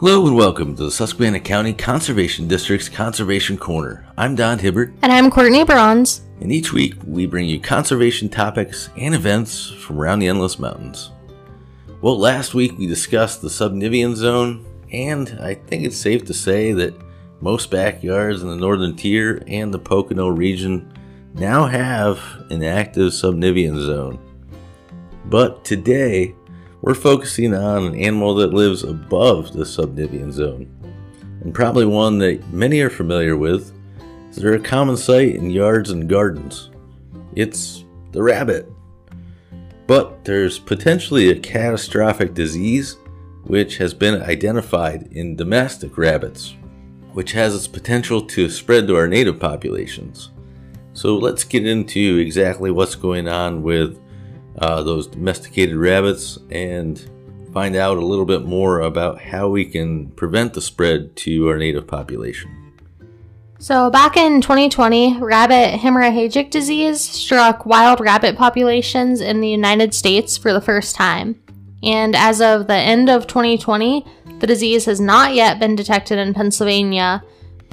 Hello 0.00 0.26
and 0.26 0.36
welcome 0.36 0.74
to 0.76 0.84
the 0.84 0.90
Susquehanna 0.90 1.40
County 1.40 1.72
Conservation 1.72 2.48
District's 2.48 2.88
Conservation 2.88 3.56
Corner. 3.56 4.06
I'm 4.18 4.34
Don 4.34 4.58
Hibbert, 4.58 4.92
And 5.02 5.12
I'm 5.12 5.30
Courtney 5.30 5.64
Bronze. 5.64 6.22
and 6.40 6.52
each 6.52 6.72
week 6.72 6.94
we 7.06 7.26
bring 7.26 7.46
you 7.48 7.60
conservation 7.60 8.28
topics 8.28 8.90
and 8.96 9.14
events 9.14 9.70
from 9.70 9.98
around 9.98 10.18
the 10.18 10.28
Endless 10.28 10.58
Mountains. 10.58 11.10
Well, 12.02 12.18
last 12.18 12.54
week 12.54 12.76
we 12.76 12.86
discussed 12.86 13.40
the 13.40 13.48
subnivean 13.50 14.14
zone, 14.16 14.64
and 14.92 15.38
I 15.40 15.54
think 15.54 15.84
it's 15.84 15.96
safe 15.96 16.24
to 16.26 16.34
say 16.34 16.72
that 16.72 16.94
most 17.40 17.70
backyards 17.70 18.42
in 18.42 18.48
the 18.48 18.56
northern 18.56 18.96
tier 18.96 19.42
and 19.46 19.72
the 19.72 19.78
Pocono 19.78 20.28
region 20.28 20.92
now 21.34 21.66
have 21.66 22.20
an 22.50 22.62
active 22.62 23.14
subnivean 23.14 23.80
zone. 23.80 24.18
But 25.26 25.64
today, 25.64 26.34
we're 26.84 26.94
focusing 26.94 27.54
on 27.54 27.84
an 27.86 27.94
animal 27.98 28.34
that 28.34 28.52
lives 28.52 28.84
above 28.84 29.54
the 29.54 29.64
subnivean 29.64 30.30
zone, 30.30 30.68
and 31.40 31.54
probably 31.54 31.86
one 31.86 32.18
that 32.18 32.46
many 32.52 32.78
are 32.80 32.90
familiar 32.90 33.38
with, 33.38 33.72
they're 34.32 34.52
a 34.52 34.60
common 34.60 34.94
sight 34.94 35.34
in 35.34 35.48
yards 35.48 35.90
and 35.90 36.10
gardens. 36.10 36.68
It's 37.34 37.86
the 38.12 38.22
rabbit. 38.22 38.70
But 39.86 40.26
there's 40.26 40.58
potentially 40.58 41.30
a 41.30 41.40
catastrophic 41.40 42.34
disease 42.34 42.98
which 43.44 43.78
has 43.78 43.94
been 43.94 44.20
identified 44.20 45.08
in 45.10 45.36
domestic 45.36 45.96
rabbits, 45.96 46.54
which 47.12 47.32
has 47.32 47.54
its 47.54 47.66
potential 47.66 48.20
to 48.26 48.50
spread 48.50 48.86
to 48.88 48.96
our 48.96 49.08
native 49.08 49.40
populations. 49.40 50.32
So 50.92 51.16
let's 51.16 51.44
get 51.44 51.66
into 51.66 52.18
exactly 52.18 52.70
what's 52.70 52.94
going 52.94 53.26
on 53.26 53.62
with 53.62 53.98
uh, 54.58 54.82
those 54.82 55.06
domesticated 55.06 55.76
rabbits 55.76 56.38
and 56.50 57.10
find 57.52 57.76
out 57.76 57.98
a 57.98 58.04
little 58.04 58.24
bit 58.24 58.44
more 58.44 58.80
about 58.80 59.20
how 59.20 59.48
we 59.48 59.64
can 59.64 60.08
prevent 60.12 60.54
the 60.54 60.60
spread 60.60 61.14
to 61.16 61.48
our 61.48 61.56
native 61.56 61.86
population. 61.86 62.50
So, 63.58 63.88
back 63.90 64.16
in 64.16 64.40
2020, 64.40 65.18
rabbit 65.20 65.78
hemorrhagic 65.78 66.50
disease 66.50 67.00
struck 67.00 67.64
wild 67.64 68.00
rabbit 68.00 68.36
populations 68.36 69.20
in 69.20 69.40
the 69.40 69.48
United 69.48 69.94
States 69.94 70.36
for 70.36 70.52
the 70.52 70.60
first 70.60 70.94
time. 70.96 71.40
And 71.82 72.16
as 72.16 72.40
of 72.40 72.66
the 72.66 72.74
end 72.74 73.08
of 73.08 73.26
2020, 73.26 74.04
the 74.40 74.46
disease 74.46 74.84
has 74.86 75.00
not 75.00 75.34
yet 75.34 75.60
been 75.60 75.76
detected 75.76 76.18
in 76.18 76.34
Pennsylvania, 76.34 77.22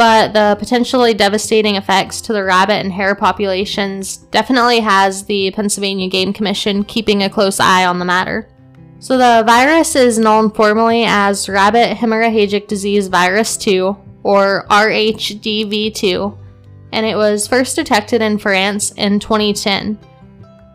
but 0.02 0.34
the 0.34 0.56
potentially 0.58 1.14
devastating 1.14 1.76
effects 1.76 2.22
to 2.22 2.34
the 2.34 2.44
rabbit 2.44 2.84
and 2.84 2.92
hare 2.92 3.14
populations 3.14 4.18
definitely 4.32 4.80
has 4.80 5.26
the 5.26 5.52
Pennsylvania 5.52 6.10
Game 6.10 6.34
Commission 6.34 6.84
keeping 6.84 7.22
a 7.22 7.30
close 7.30 7.60
eye 7.60 7.86
on 7.86 8.00
the 8.00 8.06
matter. 8.06 8.50
So, 8.98 9.16
the 9.16 9.44
virus 9.46 9.96
is 9.96 10.18
known 10.18 10.50
formally 10.50 11.04
as 11.04 11.48
Rabbit 11.48 11.96
Hemorrhagic 11.96 12.68
Disease 12.68 13.10
Virus 13.10 13.56
2, 13.58 13.96
or 14.24 14.66
RHDV2, 14.72 16.36
and 16.94 17.06
it 17.06 17.16
was 17.16 17.48
first 17.48 17.76
detected 17.76 18.24
in 18.24 18.40
France 18.40 18.94
in 18.94 19.20
2010. 19.20 20.00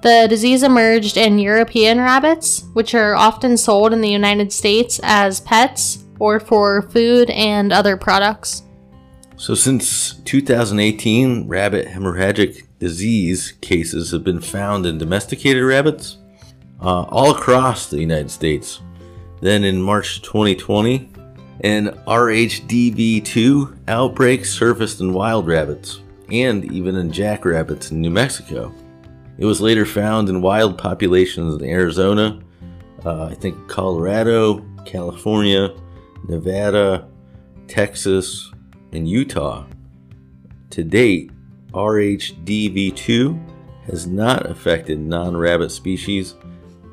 The 0.02 0.28
disease 0.30 0.62
emerged 0.62 1.16
in 1.16 1.40
European 1.40 1.98
rabbits, 1.98 2.62
which 2.74 2.94
are 2.94 3.16
often 3.16 3.56
sold 3.56 3.92
in 3.92 4.02
the 4.02 4.08
United 4.08 4.52
States 4.52 5.00
as 5.02 5.40
pets 5.40 6.04
or 6.20 6.38
for 6.38 6.82
food 6.82 7.28
and 7.30 7.72
other 7.72 7.96
products. 7.96 8.62
So, 9.38 9.54
since 9.54 10.14
2018, 10.24 11.46
rabbit 11.46 11.86
hemorrhagic 11.86 12.62
disease 12.78 13.52
cases 13.60 14.10
have 14.10 14.24
been 14.24 14.40
found 14.40 14.86
in 14.86 14.96
domesticated 14.96 15.62
rabbits 15.62 16.16
uh, 16.80 17.02
all 17.02 17.32
across 17.32 17.90
the 17.90 18.00
United 18.00 18.30
States. 18.30 18.80
Then, 19.42 19.62
in 19.64 19.80
March 19.82 20.22
2020, 20.22 21.10
an 21.60 21.88
RHDV2 22.06 23.76
outbreak 23.88 24.46
surfaced 24.46 25.00
in 25.00 25.12
wild 25.12 25.46
rabbits 25.46 26.00
and 26.30 26.64
even 26.72 26.96
in 26.96 27.12
jackrabbits 27.12 27.90
in 27.90 28.00
New 28.00 28.10
Mexico. 28.10 28.74
It 29.38 29.44
was 29.44 29.60
later 29.60 29.84
found 29.84 30.30
in 30.30 30.40
wild 30.40 30.78
populations 30.78 31.60
in 31.60 31.68
Arizona, 31.68 32.40
uh, 33.04 33.26
I 33.26 33.34
think 33.34 33.68
Colorado, 33.68 34.64
California, 34.86 35.74
Nevada, 36.26 37.06
Texas, 37.68 38.50
and 38.92 39.08
Utah. 39.08 39.66
To 40.70 40.82
date, 40.82 41.30
RHDV2 41.72 43.38
has 43.86 44.06
not 44.06 44.46
affected 44.46 44.98
non 44.98 45.36
rabbit 45.36 45.70
species 45.70 46.34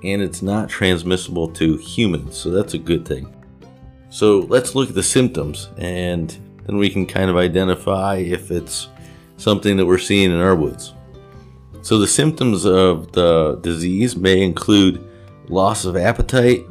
and 0.04 0.22
it's 0.22 0.42
not 0.42 0.70
transmissible 0.70 1.48
to 1.48 1.78
humans, 1.78 2.38
so 2.38 2.50
that's 2.50 2.74
a 2.74 2.78
good 2.80 3.08
thing. 3.08 3.34
So 4.10 4.40
let's 4.42 4.76
look 4.76 4.90
at 4.90 4.96
the 4.96 5.04
symptoms 5.04 5.70
and 5.78 6.38
then 6.66 6.78
we 6.78 6.90
can 6.90 7.06
kind 7.06 7.30
of 7.30 7.38
identify 7.38 8.18
if 8.18 8.52
it's 8.52 8.90
something 9.38 9.78
that 9.78 9.86
we're 9.86 9.98
seeing 9.98 10.32
in 10.32 10.40
our 10.40 10.56
woods. 10.56 10.94
So 11.82 11.98
the 12.00 12.08
symptoms 12.08 12.66
of 12.66 13.12
the 13.12 13.60
disease 13.62 14.16
may 14.16 14.42
include 14.42 15.06
loss 15.50 15.86
of 15.86 15.98
appetite, 15.98 16.66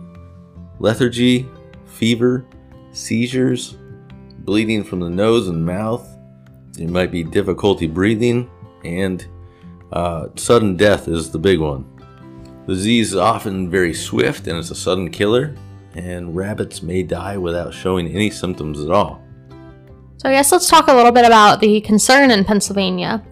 lethargy, 0.78 1.48
fever, 1.86 2.46
seizures, 2.92 3.76
bleeding 4.44 4.84
from 4.84 5.00
the 5.00 5.10
nose 5.10 5.48
and 5.48 5.64
mouth. 5.64 6.08
It 6.78 6.88
might 6.88 7.10
be 7.10 7.22
difficulty 7.22 7.86
breathing, 7.86 8.50
and 8.84 9.26
uh, 9.92 10.28
sudden 10.36 10.76
death 10.76 11.08
is 11.08 11.30
the 11.30 11.38
big 11.38 11.60
one. 11.60 11.86
The 12.66 12.74
disease 12.74 13.08
is 13.08 13.16
often 13.16 13.68
very 13.68 13.92
swift 13.92 14.46
and 14.46 14.56
it's 14.56 14.70
a 14.70 14.74
sudden 14.74 15.10
killer, 15.10 15.54
and 15.94 16.34
rabbits 16.34 16.82
may 16.82 17.02
die 17.02 17.36
without 17.36 17.74
showing 17.74 18.08
any 18.08 18.30
symptoms 18.30 18.80
at 18.80 18.90
all. 18.90 19.22
So, 20.18 20.28
I 20.28 20.32
guess 20.32 20.52
let's 20.52 20.68
talk 20.68 20.86
a 20.86 20.94
little 20.94 21.10
bit 21.10 21.24
about 21.24 21.60
the 21.60 21.80
concern 21.80 22.30
in 22.30 22.44
Pennsylvania. 22.44 23.22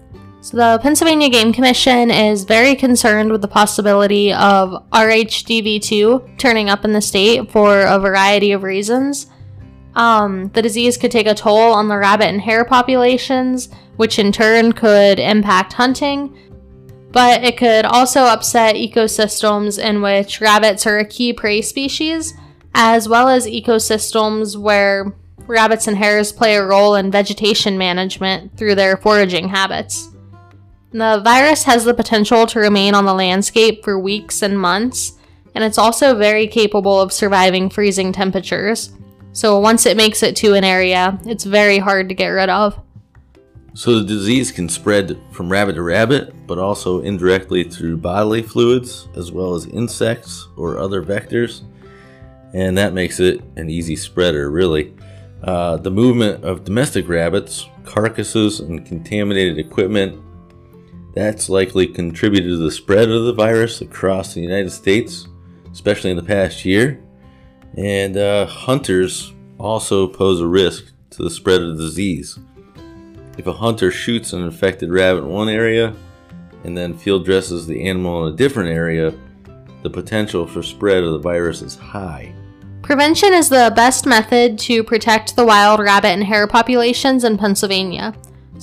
So, 0.40 0.56
the 0.56 0.80
Pennsylvania 0.82 1.28
Game 1.28 1.52
Commission 1.52 2.10
is 2.10 2.42
very 2.42 2.74
concerned 2.74 3.30
with 3.30 3.42
the 3.42 3.48
possibility 3.48 4.32
of 4.32 4.84
RHDV2 4.90 6.36
turning 6.36 6.68
up 6.68 6.84
in 6.84 6.92
the 6.92 7.00
state 7.00 7.50
for 7.52 7.82
a 7.82 7.98
variety 8.00 8.50
of 8.50 8.64
reasons. 8.64 9.28
Um, 9.94 10.48
the 10.54 10.62
disease 10.62 10.96
could 10.96 11.10
take 11.10 11.26
a 11.26 11.34
toll 11.34 11.72
on 11.72 11.88
the 11.88 11.96
rabbit 11.96 12.28
and 12.28 12.40
hare 12.40 12.64
populations, 12.64 13.68
which 13.96 14.18
in 14.18 14.32
turn 14.32 14.72
could 14.72 15.18
impact 15.18 15.72
hunting, 15.72 16.36
but 17.12 17.42
it 17.42 17.56
could 17.56 17.84
also 17.84 18.22
upset 18.22 18.76
ecosystems 18.76 19.82
in 19.82 20.00
which 20.00 20.40
rabbits 20.40 20.86
are 20.86 20.98
a 20.98 21.04
key 21.04 21.32
prey 21.32 21.60
species, 21.60 22.34
as 22.74 23.08
well 23.08 23.28
as 23.28 23.46
ecosystems 23.46 24.56
where 24.56 25.12
rabbits 25.46 25.88
and 25.88 25.96
hares 25.96 26.32
play 26.32 26.54
a 26.54 26.64
role 26.64 26.94
in 26.94 27.10
vegetation 27.10 27.76
management 27.76 28.56
through 28.56 28.76
their 28.76 28.96
foraging 28.96 29.48
habits. 29.48 30.10
The 30.92 31.20
virus 31.24 31.64
has 31.64 31.84
the 31.84 31.94
potential 31.94 32.46
to 32.46 32.60
remain 32.60 32.94
on 32.94 33.04
the 33.04 33.14
landscape 33.14 33.84
for 33.84 33.98
weeks 33.98 34.42
and 34.42 34.58
months, 34.58 35.12
and 35.54 35.64
it's 35.64 35.78
also 35.78 36.16
very 36.16 36.46
capable 36.46 37.00
of 37.00 37.12
surviving 37.12 37.70
freezing 37.70 38.12
temperatures. 38.12 38.92
So 39.32 39.58
once 39.58 39.86
it 39.86 39.96
makes 39.96 40.22
it 40.22 40.36
to 40.36 40.54
an 40.54 40.64
area, 40.64 41.18
it's 41.24 41.44
very 41.44 41.78
hard 41.78 42.08
to 42.08 42.14
get 42.14 42.28
rid 42.28 42.48
of. 42.48 42.78
So 43.74 44.00
the 44.00 44.04
disease 44.04 44.50
can 44.50 44.68
spread 44.68 45.18
from 45.30 45.50
rabbit 45.50 45.74
to 45.74 45.82
rabbit, 45.82 46.46
but 46.46 46.58
also 46.58 47.00
indirectly 47.02 47.64
through 47.64 47.98
bodily 47.98 48.42
fluids, 48.42 49.08
as 49.14 49.30
well 49.30 49.54
as 49.54 49.66
insects 49.66 50.48
or 50.56 50.78
other 50.78 51.02
vectors. 51.02 51.62
And 52.52 52.76
that 52.76 52.92
makes 52.92 53.20
it 53.20 53.40
an 53.56 53.70
easy 53.70 53.94
spreader, 53.94 54.50
really. 54.50 54.94
Uh, 55.44 55.76
the 55.76 55.90
movement 55.90 56.44
of 56.44 56.64
domestic 56.64 57.08
rabbits, 57.08 57.66
carcasses, 57.84 58.58
and 58.58 58.84
contaminated 58.84 59.58
equipment 59.58 60.20
that's 61.14 61.48
likely 61.48 61.86
contributed 61.86 62.50
to 62.50 62.56
the 62.56 62.70
spread 62.70 63.08
of 63.10 63.24
the 63.24 63.32
virus 63.32 63.80
across 63.80 64.34
the 64.34 64.40
United 64.40 64.70
States, 64.70 65.26
especially 65.72 66.10
in 66.10 66.16
the 66.16 66.22
past 66.22 66.64
year. 66.64 67.02
And 67.76 68.16
uh, 68.16 68.46
hunters 68.46 69.32
also 69.58 70.06
pose 70.06 70.40
a 70.40 70.46
risk 70.46 70.92
to 71.10 71.22
the 71.22 71.30
spread 71.30 71.62
of 71.62 71.76
the 71.76 71.84
disease. 71.84 72.38
If 73.38 73.46
a 73.46 73.52
hunter 73.52 73.90
shoots 73.90 74.32
an 74.32 74.42
infected 74.42 74.90
rabbit 74.90 75.22
in 75.22 75.28
one 75.28 75.48
area 75.48 75.94
and 76.64 76.76
then 76.76 76.96
field 76.96 77.24
dresses 77.24 77.66
the 77.66 77.88
animal 77.88 78.26
in 78.26 78.34
a 78.34 78.36
different 78.36 78.70
area, 78.70 79.14
the 79.82 79.90
potential 79.90 80.46
for 80.46 80.62
spread 80.62 81.04
of 81.04 81.12
the 81.12 81.18
virus 81.18 81.62
is 81.62 81.76
high. 81.76 82.34
Prevention 82.82 83.32
is 83.32 83.48
the 83.48 83.72
best 83.76 84.04
method 84.04 84.58
to 84.58 84.82
protect 84.82 85.36
the 85.36 85.44
wild 85.44 85.80
rabbit 85.80 86.08
and 86.08 86.24
hare 86.24 86.46
populations 86.46 87.24
in 87.24 87.38
Pennsylvania. 87.38 88.14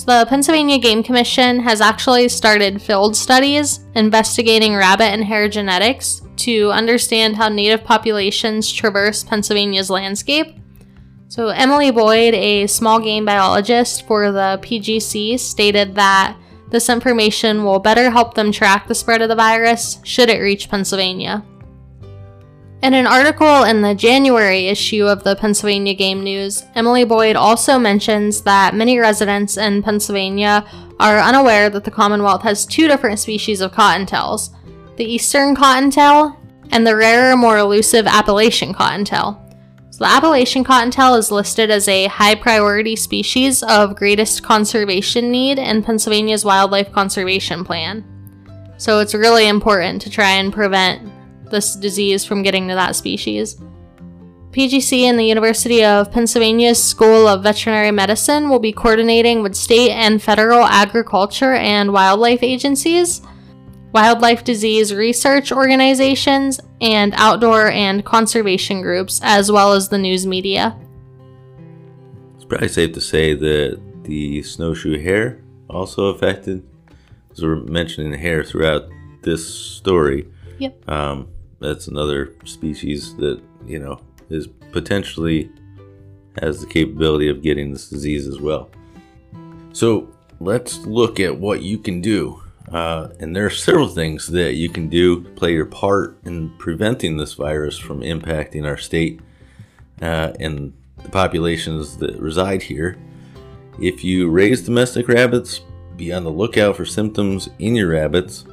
The 0.06 0.26
Pennsylvania 0.30 0.78
Game 0.78 1.04
Commission 1.04 1.60
has 1.60 1.82
actually 1.82 2.30
started 2.30 2.82
field 2.82 3.16
studies 3.16 3.82
investigating 3.96 4.74
rabbit 4.74 5.08
and 5.08 5.24
hare 5.24 5.50
genetics 5.50 6.22
to 6.38 6.72
understand 6.72 7.36
how 7.36 7.50
native 7.50 7.84
populations 7.84 8.72
traverse 8.72 9.24
Pennsylvania's 9.24 9.90
landscape. 9.90 10.56
So, 11.28 11.50
Emily 11.50 11.92
Boyd, 11.92 12.34
a 12.36 12.68
small 12.68 13.02
game 13.02 13.26
biologist 13.26 14.08
for 14.08 14.32
the 14.32 14.60
PGC, 14.62 15.38
stated 15.38 15.96
that 15.96 16.38
this 16.70 16.90
information 16.90 17.66
will 17.66 17.80
better 17.80 18.10
help 18.10 18.34
them 18.34 18.52
track 18.52 18.88
the 18.88 18.96
spread 18.96 19.22
of 19.22 19.28
the 19.28 19.36
virus 19.36 20.00
should 20.04 20.30
it 20.30 20.40
reach 20.40 20.70
Pennsylvania. 20.70 21.44
In 22.84 22.94
an 22.94 23.08
article 23.08 23.64
in 23.64 23.82
the 23.82 23.96
January 23.96 24.68
issue 24.68 25.06
of 25.06 25.24
the 25.24 25.36
Pennsylvania 25.36 25.96
Game 25.96 26.24
News, 26.24 26.64
Emily 26.76 27.06
Boyd 27.06 27.36
also 27.36 27.80
mentions 27.80 28.42
that 28.44 28.76
many 28.76 29.00
residents 29.00 29.58
in 29.58 29.82
Pennsylvania 29.82 30.64
are 31.00 31.18
unaware 31.18 31.72
that 31.72 31.84
the 31.86 31.92
Commonwealth 31.92 32.44
has 32.44 32.68
two 32.68 32.88
different 32.88 33.18
species 33.20 33.62
of 33.62 33.72
cottontails 33.72 34.54
the 34.96 35.06
eastern 35.06 35.56
cottontail 35.56 36.40
and 36.72 36.86
the 36.86 36.96
rarer, 36.96 37.36
more 37.36 37.58
elusive 37.58 38.08
Appalachian 38.08 38.74
cottontail. 38.74 39.44
So, 39.92 40.00
the 40.04 40.12
Appalachian 40.12 40.64
cottontail 40.64 41.16
is 41.16 41.32
listed 41.32 41.72
as 41.72 41.88
a 41.88 42.08
high 42.08 42.36
priority 42.36 42.96
species 42.96 43.64
of 43.64 43.96
greatest 43.96 44.44
conservation 44.44 45.32
need 45.32 45.60
in 45.60 45.84
Pennsylvania's 45.84 46.46
Wildlife 46.46 46.92
Conservation 46.92 47.64
Plan. 47.64 48.04
So, 48.78 49.00
it's 49.00 49.16
really 49.16 49.48
important 49.48 50.02
to 50.04 50.10
try 50.10 50.32
and 50.32 50.54
prevent 50.54 51.12
this 51.50 51.76
disease 51.76 52.26
from 52.26 52.44
getting 52.44 52.68
to 52.68 52.76
that 52.76 52.96
species. 52.96 53.58
PGC 54.52 55.04
and 55.04 55.20
the 55.20 55.26
University 55.26 55.84
of 55.84 56.12
Pennsylvania's 56.12 56.82
School 56.82 57.28
of 57.28 57.44
Veterinary 57.44 57.92
Medicine 57.92 58.50
will 58.50 58.60
be 58.60 58.72
coordinating 58.72 59.44
with 59.44 59.56
state 59.56 59.92
and 59.92 60.22
federal 60.22 60.64
agriculture 60.64 61.54
and 61.54 61.94
wildlife 61.94 62.42
agencies, 62.42 63.22
wildlife 63.92 64.44
disease 64.44 64.94
research 64.94 65.52
organizations, 65.52 66.60
and 66.82 67.14
outdoor 67.18 67.70
and 67.70 68.04
conservation 68.04 68.82
groups, 68.82 69.20
as 69.24 69.52
well 69.52 69.74
as 69.74 69.90
the 69.90 69.98
news 69.98 70.26
media. 70.26 70.76
It's 72.36 72.46
probably 72.46 72.70
safe 72.70 72.94
to 72.94 73.02
say 73.02 73.36
that 73.36 73.80
the 74.06 74.42
snowshoe 74.42 75.00
hare 75.00 75.44
also 75.70 76.06
affected, 76.06 76.68
as 77.32 77.44
we're 77.44 77.58
mentioning 77.58 78.14
hare 78.14 78.44
throughout 78.44 78.90
this 79.22 79.48
story. 79.48 80.28
Yep. 80.58 80.90
Um, 80.90 81.28
that's 81.60 81.88
another 81.88 82.34
species 82.46 83.16
that 83.18 83.42
you 83.66 83.80
know 83.80 84.00
is 84.30 84.48
potentially 84.72 85.50
has 86.42 86.62
the 86.62 86.68
capability 86.68 87.30
of 87.30 87.42
getting 87.42 87.72
this 87.72 87.90
disease 87.90 88.28
as 88.28 88.40
well. 88.40 88.70
So 89.74 90.08
let's 90.40 90.80
look 90.86 91.20
at 91.20 91.38
what 91.38 91.62
you 91.62 91.78
can 91.78 92.02
do. 92.02 92.44
Uh, 92.72 93.10
and 93.20 93.36
there 93.36 93.46
are 93.46 93.50
several 93.50 93.88
things 93.88 94.28
that 94.28 94.56
you 94.56 94.70
can 94.70 94.90
do 94.90 95.24
to 95.24 95.30
play 95.32 95.54
your 95.54 95.66
part 95.66 96.20
in 96.26 96.50
preventing 96.58 97.18
this 97.18 97.34
virus 97.34 97.78
from 97.78 98.02
impacting 98.02 98.66
our 98.66 98.78
state 98.78 99.22
uh, 100.02 100.34
and 100.40 100.74
the 101.02 101.10
populations 101.10 101.98
that 101.98 102.20
reside 102.20 102.62
here. 102.62 102.98
If 103.80 104.04
you 104.04 104.30
raise 104.30 104.62
domestic 104.62 105.08
rabbits, 105.08 105.62
be 105.96 106.12
on 106.12 106.24
the 106.24 106.32
lookout 106.32 106.76
for 106.76 106.86
symptoms 106.86 107.50
in 107.60 107.76
your 107.76 107.90
rabbits 107.90 108.46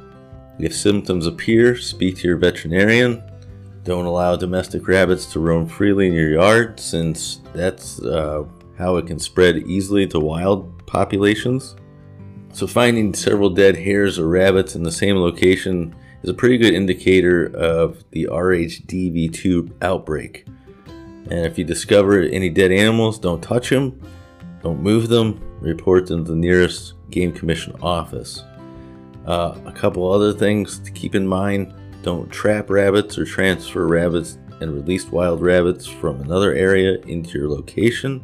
if 0.59 0.75
symptoms 0.75 1.27
appear, 1.27 1.77
speak 1.77 2.19
to 2.19 2.29
your 2.29 2.37
veterinarian. 2.37 3.23
Don't 3.83 4.07
allow 4.07 4.37
domestic 4.37 4.89
rabbits 4.89 5.27
to 5.33 5.41
roam 5.41 5.67
freely 5.67 6.07
in 6.07 6.15
your 6.15 6.31
yard 6.31 6.81
since 6.81 7.41
that's 7.53 8.01
uh, 8.03 8.45
how 8.79 8.97
it 8.97 9.07
can 9.07 9.19
spread 9.19 9.59
easily 9.59 10.07
to 10.09 10.21
wild 10.21 10.87
populations. 10.87 11.77
So, 12.53 12.67
finding 12.67 13.13
several 13.15 13.51
dead 13.51 13.77
hares 13.77 14.19
or 14.19 14.29
rabbits 14.29 14.77
in 14.77 14.85
the 14.85 14.93
same 14.93 15.17
location 15.17 15.95
is 16.23 16.31
a 16.31 16.35
pretty 16.35 16.57
good 16.57 16.73
indicator 16.73 17.47
of 17.55 18.05
the 18.13 18.29
RHDV2 18.31 19.73
outbreak. 19.83 20.47
And 20.87 21.47
if 21.47 21.59
you 21.59 21.65
discover 21.65 22.21
any 22.21 22.49
dead 22.49 22.71
animals, 22.71 23.19
don't 23.19 23.43
touch 23.43 23.71
them, 23.71 24.01
don't 24.63 24.81
move 24.81 25.09
them, 25.09 25.41
report 25.61 26.07
them 26.07 26.25
to 26.25 26.31
the 26.31 26.37
nearest 26.37 26.95
Game 27.11 27.33
Commission 27.33 27.75
office. 27.83 28.43
Uh, 29.27 29.59
a 29.65 29.73
couple 29.73 30.11
other 30.11 30.33
things 30.33 30.79
to 30.81 30.91
keep 30.91 31.15
in 31.15 31.27
mind 31.27 31.75
don't 32.03 32.31
trap 32.31 32.69
rabbits 32.69 33.17
or 33.17 33.25
transfer 33.25 33.87
rabbits 33.87 34.39
and 34.61 34.75
released 34.75 35.11
wild 35.11 35.41
rabbits 35.41 35.87
from 35.87 36.21
another 36.21 36.53
area 36.53 36.99
into 37.07 37.39
your 37.39 37.49
location. 37.49 38.23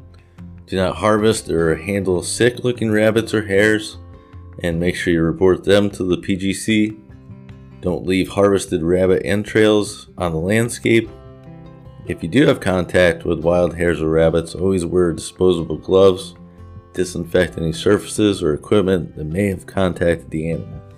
Do 0.66 0.76
not 0.76 0.96
harvest 0.96 1.48
or 1.48 1.74
handle 1.74 2.22
sick 2.22 2.62
looking 2.62 2.90
rabbits 2.92 3.32
or 3.32 3.46
hares, 3.46 3.96
and 4.62 4.78
make 4.78 4.94
sure 4.94 5.12
you 5.12 5.22
report 5.22 5.64
them 5.64 5.90
to 5.90 6.04
the 6.04 6.18
PGC. 6.18 6.98
Don't 7.80 8.06
leave 8.06 8.28
harvested 8.28 8.82
rabbit 8.82 9.22
entrails 9.24 10.10
on 10.18 10.32
the 10.32 10.38
landscape. 10.38 11.08
If 12.06 12.22
you 12.22 12.28
do 12.28 12.46
have 12.46 12.60
contact 12.60 13.24
with 13.24 13.40
wild 13.42 13.74
hares 13.74 14.02
or 14.02 14.10
rabbits, 14.10 14.54
always 14.54 14.84
wear 14.84 15.12
disposable 15.12 15.78
gloves. 15.78 16.34
Disinfect 16.92 17.56
any 17.56 17.72
surfaces 17.72 18.42
or 18.42 18.52
equipment 18.52 19.16
that 19.16 19.24
may 19.24 19.46
have 19.46 19.66
contacted 19.66 20.30
the 20.30 20.50
animal. 20.50 20.89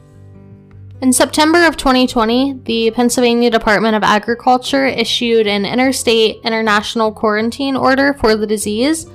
In 1.03 1.13
September 1.13 1.67
of 1.67 1.77
2020, 1.77 2.61
the 2.63 2.93
Pennsylvania 2.93 3.51
Department 3.51 3.97
of 3.97 4.05
Agriculture 4.05 4.87
issued 4.87 5.49
an 5.49 5.67
interstate 5.67 6.37
international 6.45 7.11
quarantine 7.11 7.75
order 7.75 8.15
for 8.15 8.37
the 8.37 8.47
disease, 8.47 9.07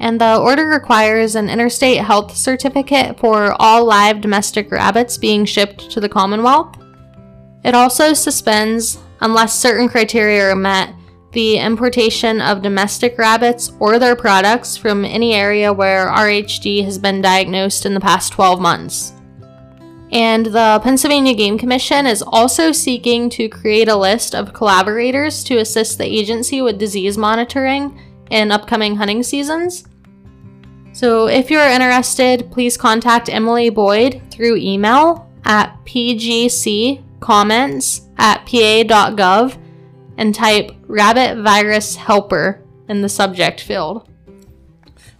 and 0.00 0.20
the 0.20 0.38
order 0.38 0.66
requires 0.66 1.36
an 1.36 1.48
interstate 1.48 1.98
health 1.98 2.36
certificate 2.36 3.20
for 3.20 3.54
all 3.62 3.84
live 3.84 4.20
domestic 4.20 4.72
rabbits 4.72 5.16
being 5.18 5.44
shipped 5.44 5.88
to 5.88 6.00
the 6.00 6.08
Commonwealth. 6.08 6.76
It 7.62 7.76
also 7.76 8.12
suspends, 8.12 8.98
unless 9.20 9.56
certain 9.56 9.88
criteria 9.88 10.50
are 10.50 10.56
met, 10.56 10.96
the 11.30 11.58
importation 11.58 12.40
of 12.40 12.60
domestic 12.60 13.16
rabbits 13.18 13.70
or 13.78 14.00
their 14.00 14.16
products 14.16 14.76
from 14.76 15.04
any 15.04 15.34
area 15.34 15.72
where 15.72 16.08
RHD 16.08 16.84
has 16.84 16.98
been 16.98 17.22
diagnosed 17.22 17.86
in 17.86 17.94
the 17.94 18.00
past 18.00 18.32
12 18.32 18.60
months. 18.60 19.12
And 20.16 20.46
the 20.46 20.80
Pennsylvania 20.82 21.34
Game 21.34 21.58
Commission 21.58 22.06
is 22.06 22.24
also 22.26 22.72
seeking 22.72 23.28
to 23.28 23.50
create 23.50 23.88
a 23.88 23.94
list 23.94 24.34
of 24.34 24.54
collaborators 24.54 25.44
to 25.44 25.58
assist 25.58 25.98
the 25.98 26.06
agency 26.06 26.62
with 26.62 26.78
disease 26.78 27.18
monitoring 27.18 28.00
in 28.30 28.50
upcoming 28.50 28.96
hunting 28.96 29.22
seasons. 29.22 29.86
So, 30.94 31.26
if 31.26 31.50
you're 31.50 31.68
interested, 31.68 32.50
please 32.50 32.78
contact 32.78 33.28
Emily 33.28 33.68
Boyd 33.68 34.22
through 34.30 34.56
email 34.56 35.30
at 35.44 35.76
pgccomments 35.84 37.02
at 38.16 38.46
pa.gov 38.46 39.58
and 40.16 40.34
type 40.34 40.70
rabbit 40.86 41.42
virus 41.42 41.94
helper 41.94 42.64
in 42.88 43.02
the 43.02 43.10
subject 43.10 43.60
field. 43.60 44.08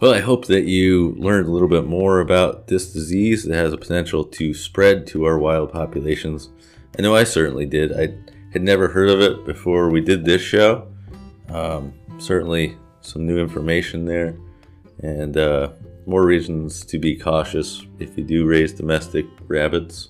Well, 0.01 0.13
I 0.13 0.21
hope 0.21 0.47
that 0.47 0.65
you 0.65 1.15
learned 1.19 1.47
a 1.47 1.51
little 1.51 1.69
bit 1.69 1.87
more 1.87 2.21
about 2.21 2.67
this 2.67 2.93
disease 2.93 3.45
that 3.45 3.55
has 3.55 3.73
a 3.73 3.79
potential 3.79 4.25
to 4.25 4.53
spread 4.53 5.07
to 5.09 5.25
our 5.25 5.39
wild 5.39 5.73
populations. 5.73 6.51
I 6.99 7.03
know 7.03 7.15
I 7.15 7.25
certainly 7.25 7.67
did. 7.67 7.93
I 7.93 8.15
had 8.53 8.63
never 8.63 8.89
heard 8.89 9.09
of 9.09 9.21
it 9.21 9.45
before 9.45 9.91
we 9.91 10.01
did 10.01 10.25
this 10.25 10.43
show. 10.43 10.89
Um, 11.49 11.95
certainly 12.19 12.77
some 13.01 13.27
new 13.27 13.39
information 13.39 14.05
there, 14.05 14.37
and 15.03 15.37
uh, 15.37 15.71
more 16.07 16.25
reasons 16.25 16.85
to 16.87 16.99
be 16.99 17.17
cautious 17.17 17.85
if 17.99 18.17
you 18.17 18.25
do 18.25 18.47
raise 18.47 18.73
domestic 18.73 19.27
rabbits. 19.47 20.09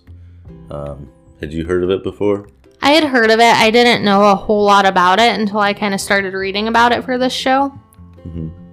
Um, 0.70 1.10
had 1.40 1.52
you 1.52 1.64
heard 1.64 1.82
of 1.82 1.90
it 1.90 2.02
before? 2.02 2.48
I 2.82 2.90
had 2.90 3.04
heard 3.04 3.30
of 3.30 3.40
it. 3.40 3.54
I 3.54 3.70
didn't 3.70 4.04
know 4.04 4.30
a 4.30 4.34
whole 4.34 4.64
lot 4.64 4.86
about 4.86 5.18
it 5.18 5.38
until 5.38 5.58
I 5.58 5.72
kind 5.72 5.94
of 5.94 6.00
started 6.00 6.34
reading 6.34 6.68
about 6.68 6.92
it 6.92 7.04
for 7.04 7.18
this 7.18 7.32
show. 7.32 7.76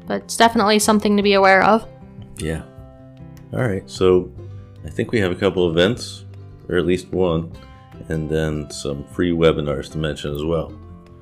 But 0.05 0.23
it's 0.23 0.37
definitely 0.37 0.79
something 0.79 1.17
to 1.17 1.23
be 1.23 1.33
aware 1.33 1.63
of. 1.63 1.87
Yeah. 2.37 2.63
All 3.53 3.61
right. 3.61 3.89
So 3.89 4.31
I 4.85 4.89
think 4.89 5.11
we 5.11 5.19
have 5.19 5.31
a 5.31 5.35
couple 5.35 5.69
events, 5.69 6.25
or 6.67 6.77
at 6.77 6.85
least 6.85 7.09
one, 7.11 7.51
and 8.09 8.29
then 8.29 8.69
some 8.69 9.05
free 9.05 9.31
webinars 9.31 9.91
to 9.91 9.97
mention 9.97 10.33
as 10.33 10.43
well. 10.43 10.73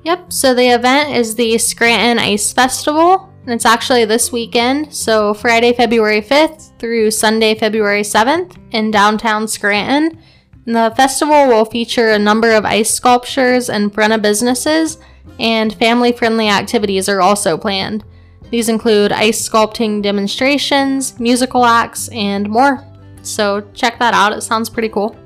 Yep. 0.04 0.32
So 0.32 0.54
the 0.54 0.68
event 0.68 1.10
is 1.10 1.34
the 1.36 1.58
Scranton 1.58 2.18
Ice 2.18 2.52
Festival, 2.52 3.32
and 3.44 3.54
it's 3.54 3.66
actually 3.66 4.04
this 4.04 4.32
weekend. 4.32 4.92
So 4.92 5.32
Friday, 5.34 5.72
February 5.72 6.22
5th 6.22 6.76
through 6.78 7.12
Sunday, 7.12 7.54
February 7.54 8.02
7th 8.02 8.56
in 8.72 8.90
downtown 8.90 9.46
Scranton. 9.46 10.18
And 10.66 10.76
the 10.76 10.92
festival 10.96 11.48
will 11.48 11.64
feature 11.64 12.10
a 12.10 12.18
number 12.18 12.52
of 12.52 12.64
ice 12.64 12.92
sculptures 12.92 13.68
in 13.68 13.90
front 13.90 14.12
of 14.12 14.22
businesses, 14.22 14.98
and 15.38 15.74
family 15.74 16.12
friendly 16.12 16.48
activities 16.48 17.08
are 17.08 17.20
also 17.20 17.56
planned. 17.56 18.04
These 18.52 18.68
include 18.68 19.12
ice 19.12 19.48
sculpting 19.48 20.02
demonstrations, 20.02 21.18
musical 21.18 21.64
acts, 21.64 22.08
and 22.08 22.50
more. 22.50 22.86
So 23.22 23.62
check 23.72 23.98
that 23.98 24.12
out. 24.12 24.34
It 24.34 24.42
sounds 24.42 24.68
pretty 24.68 24.90
cool. 24.90 25.16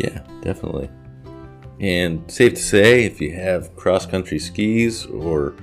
Yeah, 0.00 0.18
definitely. 0.42 0.90
And 1.78 2.28
safe 2.28 2.54
to 2.54 2.60
say, 2.60 3.04
if 3.04 3.20
you 3.20 3.32
have 3.36 3.76
cross 3.76 4.04
country 4.04 4.40
skis 4.40 5.06
or 5.06 5.54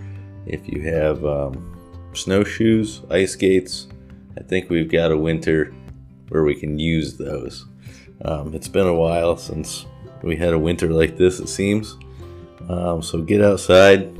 if 0.45 0.65
you 0.69 0.81
have 0.83 1.25
um, 1.25 2.09
snowshoes, 2.13 3.01
ice 3.09 3.33
skates, 3.33 3.89
I 4.37 4.43
think 4.43 4.69
we've 4.69 4.89
got 4.89 5.11
a 5.11 5.17
winter 5.17 5.73
where 6.29 6.43
we 6.43 6.55
can 6.55 6.79
use 6.79 7.17
those. 7.17 7.65
Um, 8.23 8.53
it's 8.53 8.69
been 8.69 8.87
a 8.87 8.93
while 8.93 9.35
since 9.35 9.85
we 10.21 10.37
had 10.37 10.53
a 10.53 10.59
winter 10.59 10.89
like 10.89 11.17
this, 11.17 11.41
it 11.41 11.49
seems. 11.49 11.97
Um, 12.69 13.01
so 13.01 13.21
get 13.21 13.41
outside, 13.41 14.17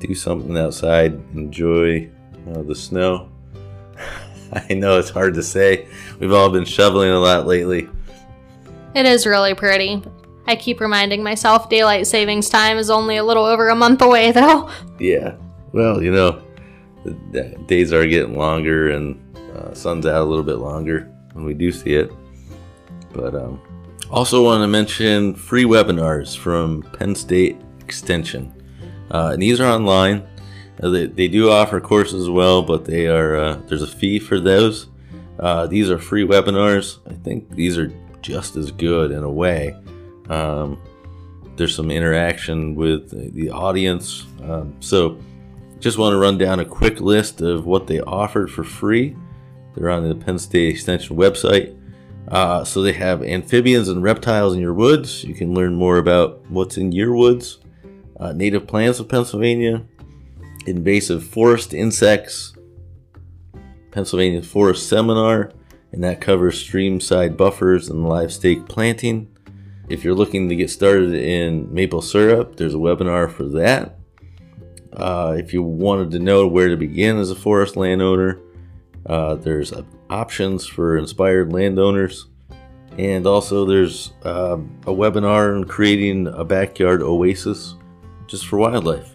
do 0.00 0.14
something 0.14 0.56
outside, 0.56 1.12
enjoy 1.34 2.10
uh, 2.50 2.62
the 2.62 2.74
snow. 2.74 3.30
I 4.52 4.74
know 4.74 4.98
it's 4.98 5.10
hard 5.10 5.34
to 5.34 5.42
say. 5.42 5.88
We've 6.20 6.32
all 6.32 6.50
been 6.50 6.64
shoveling 6.64 7.10
a 7.10 7.18
lot 7.18 7.46
lately. 7.46 7.88
It 8.94 9.06
is 9.06 9.26
really 9.26 9.54
pretty. 9.54 10.02
I 10.46 10.56
keep 10.56 10.80
reminding 10.80 11.22
myself 11.22 11.68
daylight 11.68 12.06
savings 12.06 12.48
time 12.48 12.78
is 12.78 12.88
only 12.88 13.16
a 13.16 13.24
little 13.24 13.44
over 13.44 13.68
a 13.68 13.74
month 13.74 14.00
away, 14.02 14.30
though. 14.32 14.70
Yeah. 14.98 15.34
Well, 15.72 16.02
you 16.02 16.12
know, 16.12 16.42
days 17.66 17.92
are 17.92 18.06
getting 18.06 18.36
longer 18.36 18.90
and 18.90 19.20
uh, 19.54 19.74
sun's 19.74 20.06
out 20.06 20.22
a 20.22 20.24
little 20.24 20.44
bit 20.44 20.56
longer 20.56 21.10
when 21.32 21.44
we 21.44 21.54
do 21.54 21.72
see 21.72 21.94
it. 21.94 22.12
But 23.12 23.34
um, 23.34 23.60
also 24.10 24.44
want 24.44 24.62
to 24.62 24.68
mention 24.68 25.34
free 25.34 25.64
webinars 25.64 26.36
from 26.36 26.82
Penn 26.98 27.14
State 27.14 27.56
Extension. 27.80 28.52
Uh, 29.10 29.30
and 29.32 29.42
these 29.42 29.60
are 29.60 29.68
online. 29.68 30.26
Uh, 30.82 30.90
they, 30.90 31.06
they 31.06 31.28
do 31.28 31.50
offer 31.50 31.80
courses 31.80 32.22
as 32.22 32.30
well, 32.30 32.62
but 32.62 32.84
they 32.84 33.06
are 33.06 33.36
uh, 33.36 33.56
there's 33.66 33.82
a 33.82 33.86
fee 33.86 34.18
for 34.18 34.40
those. 34.40 34.88
Uh, 35.38 35.66
these 35.66 35.90
are 35.90 35.98
free 35.98 36.26
webinars. 36.26 36.98
I 37.10 37.14
think 37.14 37.50
these 37.50 37.78
are 37.78 37.92
just 38.22 38.56
as 38.56 38.70
good 38.70 39.10
in 39.10 39.22
a 39.22 39.30
way. 39.30 39.76
Um, 40.28 40.80
there's 41.56 41.74
some 41.74 41.90
interaction 41.90 42.74
with 42.74 43.34
the 43.34 43.50
audience. 43.50 44.26
Um, 44.42 44.76
so, 44.80 45.18
just 45.78 45.98
want 45.98 46.12
to 46.12 46.18
run 46.18 46.38
down 46.38 46.60
a 46.60 46.64
quick 46.64 47.00
list 47.00 47.40
of 47.40 47.66
what 47.66 47.86
they 47.86 48.00
offered 48.00 48.50
for 48.50 48.64
free. 48.64 49.16
They're 49.74 49.90
on 49.90 50.08
the 50.08 50.14
Penn 50.14 50.38
State 50.38 50.70
Extension 50.70 51.16
website. 51.16 51.78
Uh, 52.28 52.64
so, 52.64 52.82
they 52.82 52.92
have 52.92 53.22
amphibians 53.22 53.88
and 53.88 54.02
reptiles 54.02 54.54
in 54.54 54.60
your 54.60 54.74
woods. 54.74 55.24
You 55.24 55.34
can 55.34 55.54
learn 55.54 55.74
more 55.74 55.98
about 55.98 56.44
what's 56.50 56.76
in 56.76 56.92
your 56.92 57.14
woods, 57.14 57.58
uh, 58.18 58.32
native 58.32 58.66
plants 58.66 58.98
of 58.98 59.08
Pennsylvania, 59.08 59.84
invasive 60.66 61.24
forest 61.24 61.74
insects, 61.74 62.54
Pennsylvania 63.90 64.42
Forest 64.42 64.88
Seminar, 64.88 65.52
and 65.92 66.02
that 66.04 66.20
covers 66.20 66.62
streamside 66.62 67.36
buffers 67.36 67.88
and 67.88 68.08
live 68.08 68.32
stake 68.32 68.68
planting. 68.68 69.28
If 69.88 70.04
you're 70.04 70.14
looking 70.14 70.48
to 70.48 70.56
get 70.56 70.70
started 70.70 71.14
in 71.14 71.72
maple 71.72 72.02
syrup, 72.02 72.56
there's 72.56 72.74
a 72.74 72.78
webinar 72.78 73.30
for 73.30 73.44
that. 73.44 73.98
Uh, 74.92 75.36
if 75.38 75.52
you 75.52 75.62
wanted 75.62 76.10
to 76.10 76.18
know 76.18 76.46
where 76.46 76.68
to 76.68 76.76
begin 76.76 77.18
as 77.18 77.30
a 77.30 77.34
forest 77.34 77.76
landowner, 77.76 78.40
uh, 79.06 79.36
there's 79.36 79.72
options 80.10 80.66
for 80.66 80.96
inspired 80.96 81.52
landowners. 81.52 82.26
And 82.98 83.26
also, 83.26 83.66
there's 83.66 84.12
uh, 84.24 84.56
a 84.86 84.92
webinar 84.92 85.54
on 85.54 85.64
creating 85.64 86.28
a 86.28 86.44
backyard 86.44 87.02
oasis 87.02 87.74
just 88.26 88.46
for 88.46 88.58
wildlife. 88.58 89.14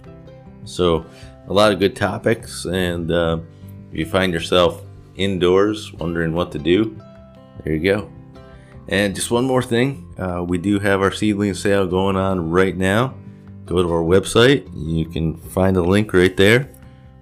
So, 0.63 1.05
a 1.47 1.53
lot 1.53 1.71
of 1.71 1.79
good 1.79 1.95
topics. 1.95 2.65
And 2.65 3.11
uh, 3.11 3.39
if 3.91 3.99
you 3.99 4.05
find 4.05 4.33
yourself 4.33 4.81
indoors 5.15 5.91
wondering 5.93 6.33
what 6.33 6.51
to 6.53 6.59
do, 6.59 6.97
there 7.63 7.73
you 7.73 7.83
go. 7.83 8.11
And 8.87 9.15
just 9.15 9.31
one 9.31 9.45
more 9.45 9.61
thing 9.61 10.13
uh, 10.17 10.43
we 10.43 10.57
do 10.57 10.79
have 10.79 11.01
our 11.01 11.11
seedling 11.11 11.53
sale 11.53 11.87
going 11.87 12.15
on 12.15 12.49
right 12.49 12.75
now. 12.75 13.15
Go 13.65 13.81
to 13.81 13.89
our 13.89 14.03
website, 14.03 14.69
you 14.75 15.05
can 15.05 15.37
find 15.37 15.77
a 15.77 15.81
link 15.81 16.13
right 16.13 16.35
there. 16.35 16.69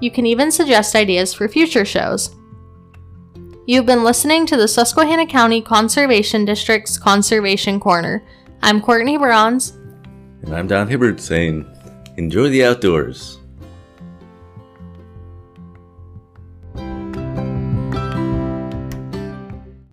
You 0.00 0.10
can 0.10 0.26
even 0.26 0.52
suggest 0.52 0.94
ideas 0.94 1.34
for 1.34 1.48
future 1.48 1.84
shows. 1.84 2.36
You've 3.66 3.86
been 3.86 4.04
listening 4.04 4.46
to 4.46 4.56
the 4.56 4.68
Susquehanna 4.68 5.26
County 5.26 5.60
Conservation 5.60 6.44
District's 6.44 6.98
Conservation 6.98 7.80
Corner. 7.80 8.24
I'm 8.62 8.80
Courtney 8.80 9.18
Bronze. 9.18 9.72
And 10.42 10.54
I'm 10.54 10.66
Don 10.66 10.88
Hibbert 10.88 11.20
saying, 11.20 11.66
enjoy 12.16 12.48
the 12.48 12.64
outdoors. 12.64 13.39